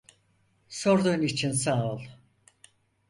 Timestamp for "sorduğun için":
0.69-1.51